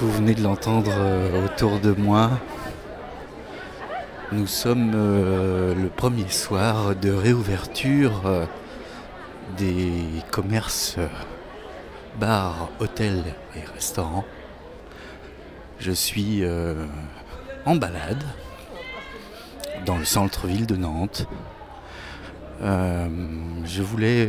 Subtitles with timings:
[0.00, 2.30] vous venez de l'entendre euh, autour de moi.
[4.32, 8.46] Nous sommes euh, le premier soir de réouverture euh,
[9.58, 9.92] des
[10.30, 10.96] commerces,
[12.18, 13.24] bars, hôtels
[13.54, 14.24] et restaurants.
[15.80, 16.44] Je suis
[17.66, 18.22] en balade
[19.84, 21.26] dans le centre-ville de Nantes.
[22.62, 24.28] je voulais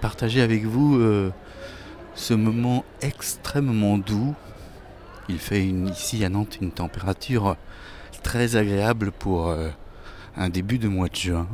[0.00, 1.00] partager avec vous
[2.14, 4.34] ce moment extrêmement doux
[5.30, 7.56] il fait ici à Nantes une température
[8.24, 9.68] très agréable pour euh,
[10.36, 11.48] un début de mois de juin.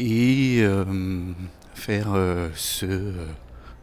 [0.00, 1.32] Et euh,
[1.74, 3.12] faire euh, ce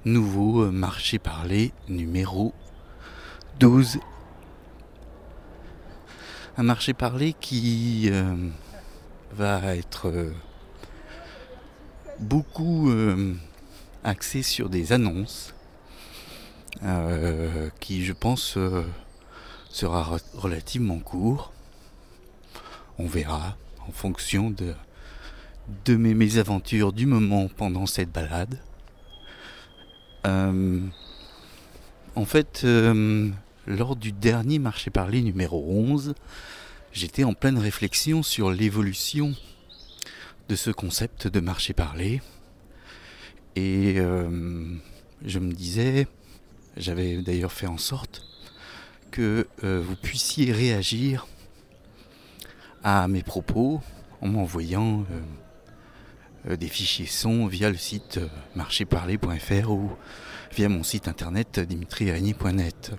[0.03, 2.53] nouveau marché parlé numéro
[3.59, 3.99] 12.
[6.58, 8.11] Un marché parlé qui
[9.31, 10.11] va être
[12.19, 12.92] beaucoup
[14.03, 15.53] axé sur des annonces
[16.83, 18.83] euh, qui je pense euh,
[19.69, 21.53] sera relativement court.
[22.97, 23.55] On verra
[23.87, 24.73] en fonction de,
[25.95, 28.59] mes mésaventures du moment pendant cette balade.
[30.25, 30.79] Euh,
[32.15, 32.65] en fait,
[33.67, 36.15] lors du dernier marché parlé numéro 11,
[36.93, 39.35] j'étais en pleine réflexion sur l'évolution
[40.49, 42.21] de ce concept de marché parlé.
[43.55, 46.07] Et je me disais,
[46.77, 48.23] j'avais d'ailleurs fait en sorte
[49.11, 51.27] que euh, vous puissiez réagir
[52.83, 53.81] à mes propos
[54.22, 58.19] en m'envoyant euh, euh, des fichiers son via le site
[58.55, 59.92] marchéparler.fr ou
[60.55, 62.94] via mon site internet dimitriarigny.net.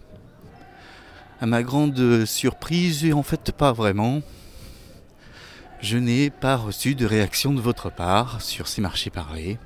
[1.40, 4.22] À ma grande surprise, et en fait pas vraiment,
[5.80, 9.58] je n'ai pas reçu de réaction de votre part sur ces marchés parlés,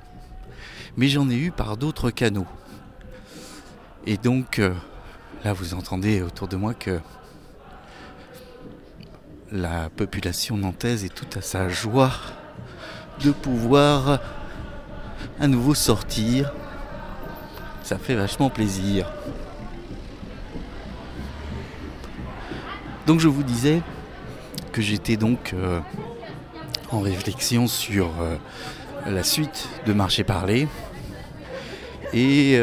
[0.95, 2.47] mais j'en ai eu par d'autres canaux.
[4.09, 4.73] Et donc, euh,
[5.43, 7.01] là, vous entendez autour de moi que
[9.51, 12.13] la population nantaise est toute à sa joie
[13.21, 14.21] de pouvoir
[15.41, 16.53] à nouveau sortir.
[17.83, 19.11] Ça fait vachement plaisir.
[23.07, 23.81] Donc je vous disais
[24.71, 25.81] que j'étais donc euh,
[26.91, 28.37] en réflexion sur euh,
[29.05, 30.69] la suite de Marché Parler.
[32.13, 32.57] Et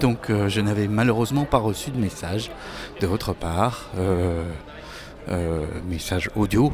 [0.00, 2.50] donc euh, je n'avais malheureusement pas reçu de message
[3.00, 4.44] de votre part, euh,
[5.28, 6.72] euh, message audio.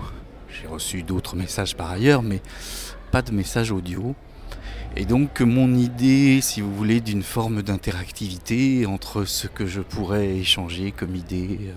[0.49, 2.41] J'ai reçu d'autres messages par ailleurs, mais
[3.11, 4.15] pas de message audio.
[4.97, 10.37] Et donc mon idée, si vous voulez, d'une forme d'interactivité entre ce que je pourrais
[10.37, 11.73] échanger comme idée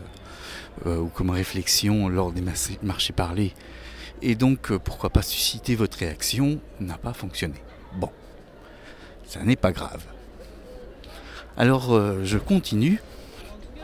[0.86, 2.44] ou comme réflexion lors des
[2.84, 3.54] marchés parlés,
[4.22, 7.56] et donc pourquoi pas susciter votre réaction, n'a pas fonctionné.
[7.98, 8.10] Bon,
[9.26, 10.04] ça n'est pas grave.
[11.58, 13.02] Alors euh, je continue.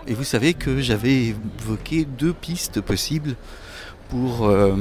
[0.08, 1.28] Et vous savez que j'avais
[1.59, 3.36] évoqué deux pistes possibles
[4.09, 4.76] pour euh,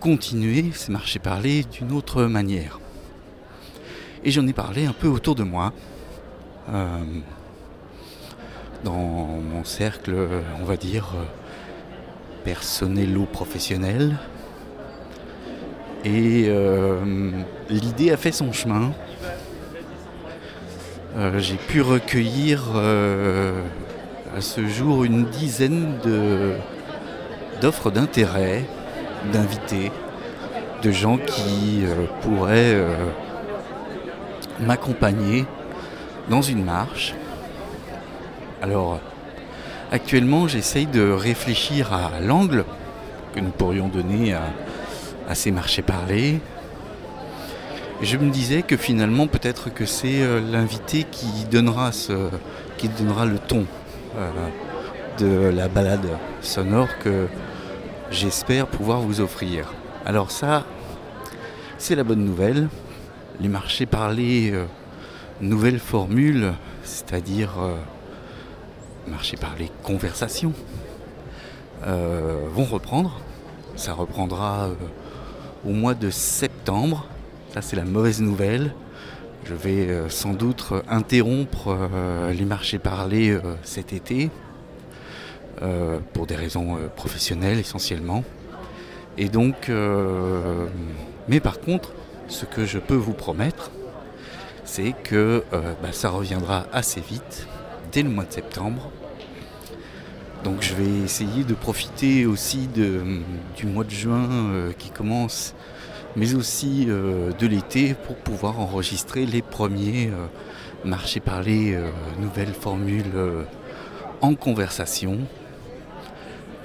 [0.00, 2.80] continuer ces marchés parlés d'une autre manière.
[4.24, 5.74] Et j'en ai parlé un peu autour de moi,
[6.70, 7.04] euh,
[8.82, 10.16] dans mon cercle,
[10.60, 11.12] on va dire,
[12.42, 14.16] personnel ou professionnel
[16.06, 16.50] Et
[17.68, 18.92] l'idée a fait son chemin.
[21.16, 23.62] Euh, j'ai pu recueillir euh,
[24.36, 25.94] à ce jour une dizaine
[27.60, 28.64] d'offres d'intérêt,
[29.32, 29.92] d'invités,
[30.82, 32.76] de gens qui euh, pourraient
[34.58, 35.46] m'accompagner
[36.30, 37.14] dans une marche.
[38.60, 38.98] Alors,
[39.92, 42.64] actuellement, j'essaye de réfléchir à l'angle
[43.36, 46.40] que nous pourrions donner à ces marchés parlés,
[48.02, 52.28] je me disais que finalement peut-être que c'est euh, l'invité qui donnera ce,
[52.76, 53.66] qui donnera le ton
[54.16, 54.30] euh,
[55.18, 56.06] de la balade
[56.40, 57.28] sonore que
[58.10, 59.72] j'espère pouvoir vous offrir.
[60.04, 60.64] Alors ça,
[61.78, 62.68] c'est la bonne nouvelle.
[63.40, 64.64] Les marchés parlés, euh,
[65.40, 66.52] nouvelle formule,
[66.82, 67.50] c'est-à-dire
[69.08, 70.52] marché parlé conversation,
[71.84, 73.20] vont reprendre.
[73.76, 74.68] Ça reprendra
[75.66, 77.06] au mois de septembre
[77.54, 78.74] ça, c'est la mauvaise nouvelle.
[79.44, 84.30] Je vais euh, sans doute interrompre euh, les marchés parlés euh, cet été,
[86.12, 88.24] pour des raisons professionnelles essentiellement.
[89.16, 89.70] Et donc,
[91.28, 91.92] mais par contre,
[92.26, 93.70] ce que je peux vous promettre,
[94.64, 97.46] c'est que bah, ça reviendra assez vite,
[97.92, 98.90] dès le mois de septembre.
[100.42, 104.28] Donc je vais essayer de profiter aussi du mois de juin
[104.76, 105.54] qui commence
[106.16, 110.26] mais aussi euh, de l'été pour pouvoir enregistrer les premiers euh,
[110.84, 111.78] marché parler,
[112.20, 113.06] nouvelle formule
[114.20, 115.16] en conversation.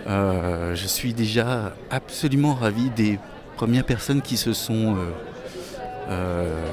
[0.05, 3.17] je suis déjà absolument ravi des
[3.55, 4.97] premières personnes qui se sont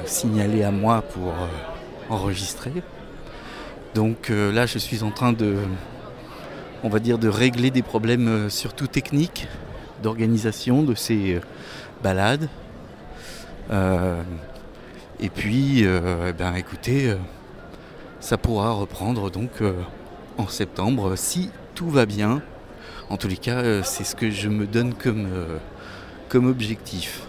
[0.03, 1.31] signalées à moi pour
[2.09, 2.73] enregistrer.
[3.95, 5.55] Donc là, je suis en train de,
[6.83, 9.47] on va dire, de régler des problèmes surtout techniques
[10.01, 11.41] d'organisation de ces euh,
[12.03, 12.49] balades.
[13.71, 14.21] Euh,
[15.19, 17.15] et puis, euh, eh ben, écoutez,
[18.19, 19.51] ça pourra reprendre donc
[20.37, 22.41] en septembre si tout va bien.
[23.09, 25.27] En tous les cas, c'est ce que je me donne comme,
[26.29, 27.21] comme objectif.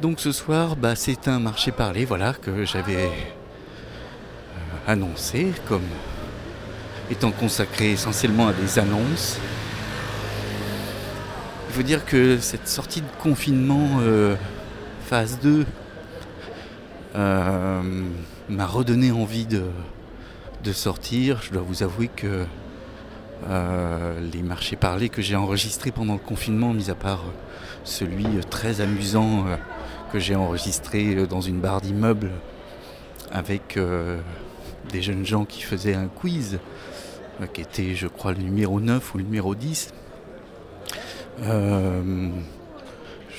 [0.00, 3.10] Donc ce soir, bah, c'est un marché parlé voilà, que j'avais
[4.86, 5.86] annoncé comme
[7.10, 9.38] étant consacré essentiellement à des annonces.
[11.68, 14.34] Il faut dire que cette sortie de confinement euh,
[15.10, 15.66] phase 2
[17.16, 17.82] euh,
[18.48, 19.64] m'a redonné envie de,
[20.72, 21.42] sortir.
[21.42, 22.44] Je dois vous avouer que
[23.48, 27.24] euh, les marchés parlés que j'ai enregistrés pendant le confinement, mis à part
[27.82, 29.46] celui très amusant
[30.12, 32.30] que j'ai enregistré dans une barre d'immeuble
[33.32, 33.80] avec
[34.92, 36.60] des jeunes gens qui faisaient un quiz,
[37.52, 39.92] qui était je crois le numéro 9 ou le numéro 10,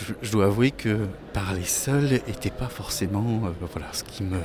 [0.09, 4.37] euh, je, dois avouer que parler seul n'était pas forcément euh, voilà, ce qui me.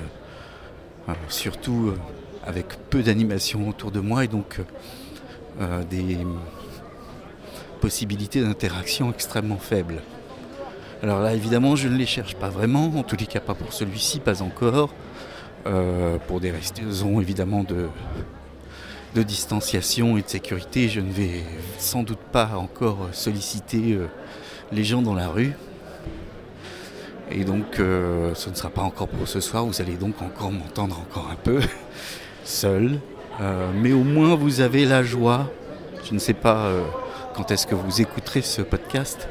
[1.08, 1.94] Euh, surtout
[2.44, 4.58] avec peu d'animation autour de moi et donc
[5.88, 6.18] des
[7.80, 10.02] possibilités d'interaction extrêmement faibles.
[11.04, 13.72] Alors là, évidemment, je ne les cherche pas vraiment, en tous les cas pas pour
[13.72, 14.92] celui-ci, pas encore,
[16.26, 17.86] pour des raisons évidemment de,
[19.16, 21.42] de distanciation et de sécurité, je ne vais
[21.78, 24.08] sans doute pas encore solliciter euh,
[24.72, 25.52] les gens dans la rue.
[27.30, 30.52] Et donc euh, ce ne sera pas encore pour ce soir, vous allez donc encore
[30.52, 31.60] m'entendre encore un peu
[32.44, 32.98] seul.
[33.40, 35.50] Euh, mais au moins vous avez la joie,
[36.04, 36.70] je ne sais pas
[37.34, 39.28] quand est-ce que vous écouterez ce podcast,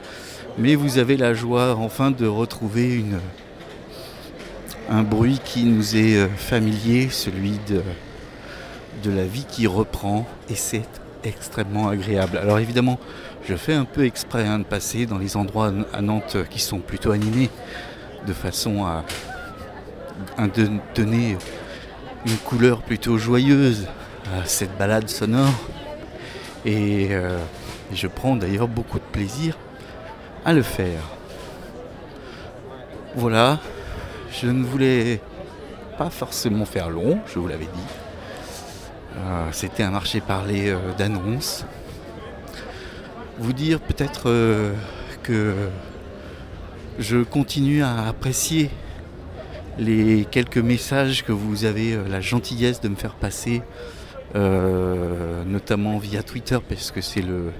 [0.58, 3.06] mais vous avez la joie enfin de retrouver
[4.90, 11.90] un bruit qui nous est familier, celui de la vie qui reprend et c'est extrêmement
[11.90, 12.38] agréable.
[12.38, 13.00] Alors évidemment,
[13.48, 16.80] je fais un peu exprès hein, de passer dans les endroits à Nantes qui sont
[16.80, 17.50] plutôt animés
[18.26, 19.04] de façon à,
[20.96, 21.38] donner
[22.26, 23.88] une couleur plutôt joyeuse
[24.34, 25.54] à cette balade sonore.
[26.66, 27.38] Et euh,
[27.92, 29.58] je prends d'ailleurs beaucoup de plaisir
[30.44, 31.02] à le faire.
[33.16, 33.60] Voilà,
[34.32, 35.22] je ne voulais
[35.98, 38.05] pas forcément faire long, je vous l'avais dit.
[39.18, 41.66] Euh, c'était un marché parlé euh, d'annonces.
[43.40, 44.74] Vous dire peut-être euh,
[45.24, 45.54] que
[47.00, 48.70] je continue à apprécier
[49.78, 53.62] les quelques messages que vous avez la gentillesse de me faire passer,
[54.34, 57.52] notamment via Twitter, parce que c'est le,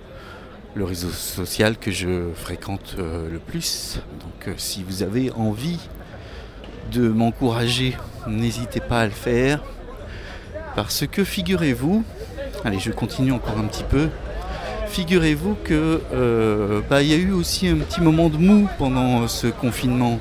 [0.82, 4.00] réseau social que je fréquente le plus.
[4.22, 5.80] Donc si vous avez envie
[6.94, 7.98] de m'encourager,
[8.28, 9.62] n'hésitez pas à le faire.
[10.76, 12.04] Parce que figurez-vous,
[12.66, 14.10] allez je continue encore un petit peu,
[14.88, 19.28] figurez-vous que euh, bah, il y a eu aussi un petit moment de mou pendant
[19.28, 20.20] ce confinement.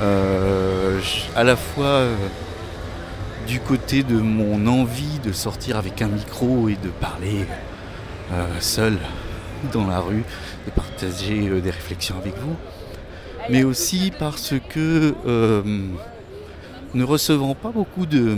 [0.00, 1.00] Euh,
[1.36, 2.16] à la fois euh,
[3.46, 7.44] du côté de mon envie de sortir avec un micro et de parler
[8.60, 8.96] seul
[9.72, 10.22] dans la rue,
[10.66, 12.54] de partager des réflexions avec vous,
[13.50, 15.14] mais aussi parce que
[16.94, 18.36] ne recevant pas beaucoup de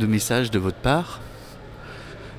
[0.00, 1.20] de messages de votre part,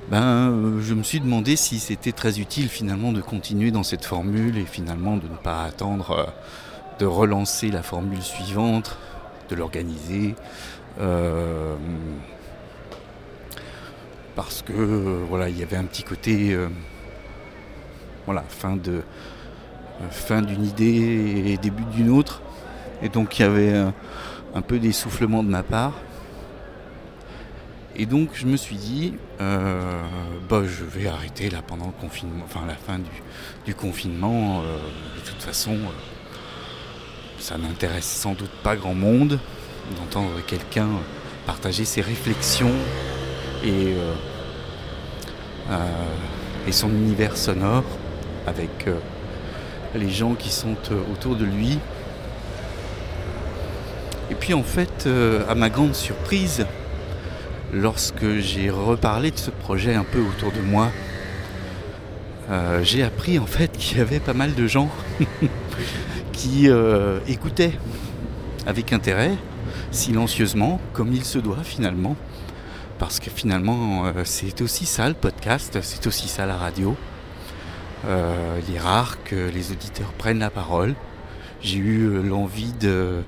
[0.10, 4.04] ben, euh, je me suis demandé si c'était très utile finalement de continuer dans cette
[4.04, 6.26] formule et finalement de ne pas attendre euh,
[7.00, 8.98] de relancer la formule suivante,
[9.50, 10.36] de l'organiser.
[11.00, 11.76] Euh,
[14.36, 14.74] parce que
[15.30, 16.58] voilà, il y avait un petit côté
[18.26, 19.02] voilà, fin de
[20.10, 22.42] fin d'une idée et début d'une autre.
[23.02, 23.74] Et donc il y avait
[24.56, 25.94] un peu d'essoufflement de ma part.
[27.96, 30.02] Et donc je me suis dit, euh,
[30.50, 33.00] bah, je vais arrêter là pendant le confinement, enfin la fin
[33.66, 34.62] du, confinement.
[34.62, 34.78] Euh,
[35.20, 35.92] de toute façon, euh,
[37.40, 39.40] ça n'intéresse sans doute pas grand monde
[39.98, 40.88] d'entendre quelqu'un
[41.46, 42.72] partager ses réflexions
[43.66, 43.96] et,
[46.68, 47.84] et son univers sonore
[48.46, 48.88] avec
[49.96, 50.76] les gens qui sont
[51.12, 51.80] autour de lui.
[54.30, 55.10] Et puis en fait,
[55.50, 56.68] à ma grande surprise,
[57.74, 60.90] lorsque j'ai reparlé de ce projet un peu autour de moi,
[62.50, 64.90] euh, j'ai appris en fait qu'il y avait pas mal de gens
[66.34, 67.74] qui euh, écoutaient
[68.66, 69.36] avec intérêt,
[69.92, 72.16] silencieusement, comme il se doit finalement.
[73.00, 76.96] Parce que finalement, euh, c'est aussi ça le podcast, c'est aussi ça la radio.
[78.04, 80.96] Il est rare que les auditeurs prennent la parole.
[81.62, 83.24] J'ai eu euh, l'envie de,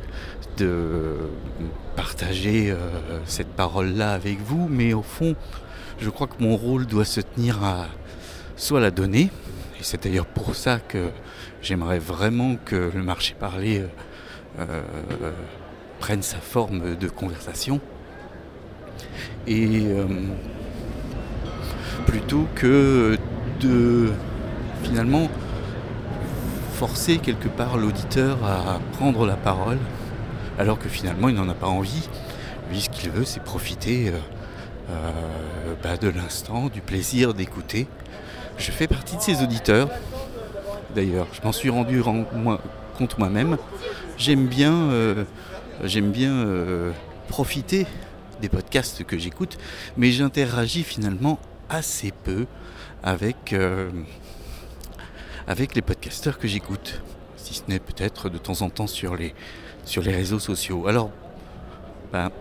[1.96, 2.76] partager
[3.26, 5.36] cette parole-là avec vous, mais au fond,
[6.00, 7.88] je crois que mon rôle doit se tenir à
[8.56, 9.32] soit la donner,
[9.80, 11.10] et c'est d'ailleurs pour ça que
[11.64, 13.84] j'aimerais vraiment que le marché parlé
[15.98, 17.80] prenne sa forme de conversation.
[19.48, 20.06] Et euh,
[22.06, 23.18] plutôt que
[23.60, 24.12] de
[24.84, 25.30] finalement
[26.88, 29.78] forcer quelque part l'auditeur à prendre la parole,
[30.60, 32.10] alors que finalement il n'en a pas envie.
[32.70, 34.18] Lui, ce qu'il veut, c'est profiter euh,
[34.90, 35.12] euh,
[35.82, 37.88] bah, de l'instant, du plaisir d'écouter.
[38.58, 39.88] Je fais partie de ces auditeurs.
[40.94, 42.04] D'ailleurs, je m'en suis rendu
[42.98, 43.58] compte moi-même.
[44.18, 44.90] J'aime bien
[45.84, 46.92] j'aime bien euh,
[47.30, 47.86] profiter
[48.42, 49.58] des podcasts que j'écoute,
[49.96, 52.46] mais j'interagis finalement assez peu
[53.04, 53.90] avec, euh,
[55.48, 57.02] avec les podcasteurs que j'écoute,
[57.36, 59.34] si ce n'est peut-être de temps en temps sur les,
[59.86, 60.88] sur les réseaux sociaux.
[60.88, 61.12] Alors,
[62.12, 62.32] ben,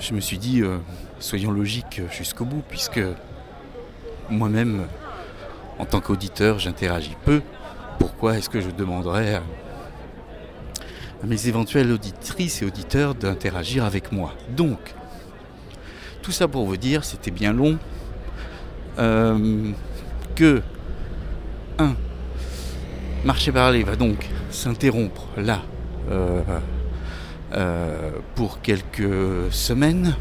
[0.00, 0.78] je me suis dit, euh,
[1.18, 3.00] soyons logiques jusqu'au bout, puisque
[4.30, 4.86] moi-même,
[5.78, 7.42] en tant qu'auditeur, j'interagis peu.
[7.98, 9.42] Pourquoi est-ce que je demanderais à
[11.24, 14.32] mes éventuelles auditrices et auditeurs d'interagir avec moi?
[14.50, 14.94] Donc,
[16.22, 17.78] tout ça pour vous dire, c'était bien long,
[18.98, 19.72] euh,
[20.34, 20.62] que
[21.78, 21.94] 1.
[23.26, 25.62] Marché parler va donc s'interrompre là
[26.12, 26.42] euh,
[27.54, 30.14] euh, pour quelques semaines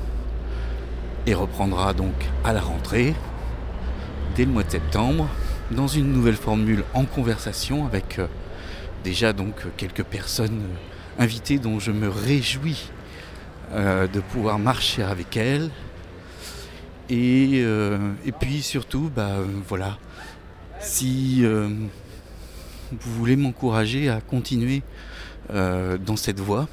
[1.28, 3.14] et reprendra donc à la rentrée
[4.36, 5.30] dès le mois de septembre
[5.70, 8.20] dans une nouvelle formule en conversation avec
[9.06, 12.90] déjà donc quelques personnes euh, invitées dont je me réjouis
[13.72, 15.70] euh, de pouvoir marcher avec elles.
[17.10, 18.00] Et, euh,
[18.40, 20.00] puis surtout, bah, voilà,
[20.80, 21.46] si
[22.92, 24.82] vous voulez m'encourager à continuer
[25.54, 26.68] dans cette voie,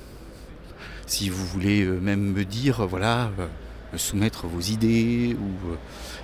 [1.06, 3.30] si vous voulez même me dire, voilà,
[3.92, 5.76] me soumettre vos idées, ou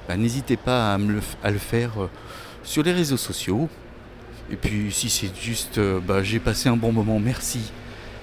[0.09, 2.09] bah, n'hésitez pas à, me le faire
[2.63, 3.69] sur les réseaux sociaux.
[4.51, 7.71] Et puis si c'est juste euh, bah, j'ai passé un bon moment, merci,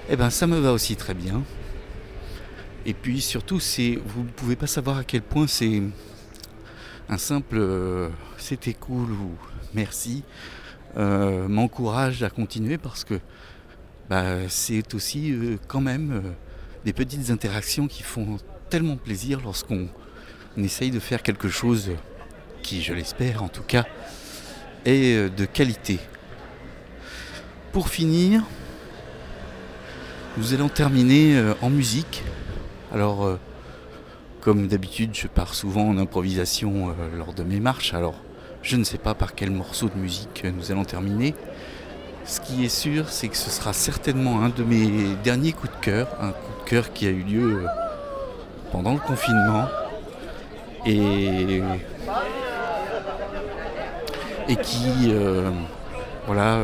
[0.08, 1.42] eh ben ça me va aussi très bien.
[2.84, 3.60] Et puis surtout
[4.04, 5.82] vous ne pouvez pas savoir à quel point c'est
[7.08, 8.08] un simple euh,
[8.38, 9.30] c'était cool ou
[9.74, 10.24] merci
[10.96, 13.20] euh, m'encourage à continuer parce que
[14.08, 15.34] bah, c'est aussi
[15.66, 16.22] quand même
[16.84, 18.38] des petites interactions qui font
[18.70, 19.88] tellement plaisir lorsqu'on
[20.56, 21.90] essaye de faire quelque chose
[22.62, 23.84] qui, je l'espère en tout cas,
[24.84, 25.98] est de qualité.
[27.72, 28.42] Pour finir,
[30.38, 32.22] nous allons terminer euh, en musique.
[32.92, 33.38] Alors, euh,
[34.42, 37.94] comme d'habitude, je pars souvent en improvisation euh, lors de mes marches.
[38.66, 41.36] Je ne sais pas par quel morceau de musique nous allons terminer.
[42.24, 45.80] Ce qui est sûr, c'est que ce sera certainement un de mes derniers coups de
[45.80, 47.64] cœur, un coup de cœur qui a eu lieu
[48.72, 49.66] pendant le confinement
[50.84, 51.62] et,
[54.48, 55.12] qui,
[56.26, 56.58] voilà,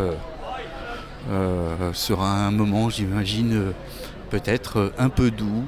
[1.31, 3.73] euh, sera un moment, j'imagine, euh,
[4.31, 5.67] peut-être euh, un peu doux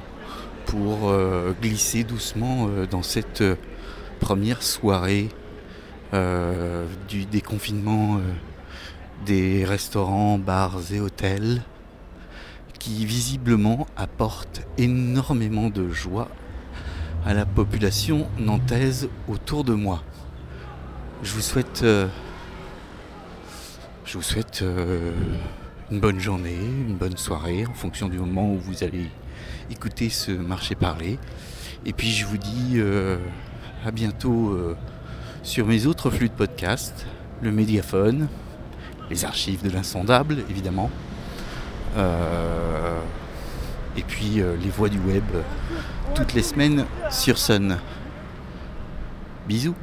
[0.65, 1.13] pour
[1.61, 3.43] glisser doucement dans cette
[4.19, 5.29] première soirée
[6.13, 8.19] du déconfinement
[9.25, 11.61] des restaurants, bars et hôtels
[12.79, 16.29] qui visiblement apportent énormément de joie
[17.25, 20.03] à la population nantaise autour de moi.
[21.23, 21.83] Je vous souhaite
[24.05, 25.11] je vous souhaite euh,
[25.91, 29.09] une bonne journée, une bonne soirée en fonction du moment où vous allez
[29.71, 31.17] écouter ce marché parler.
[31.85, 33.17] Et puis je vous dis euh,
[33.83, 34.77] à bientôt euh,
[35.45, 37.05] sur mes autres flux de podcast,
[37.43, 38.27] le médiaphone,
[39.11, 40.89] les archives de l'insondable évidemment,
[43.95, 45.23] et puis les voix du web
[46.15, 47.77] toutes les semaines sur Sun.
[49.47, 49.75] Bisous